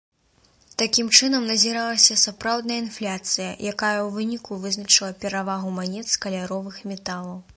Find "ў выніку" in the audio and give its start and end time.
3.99-4.57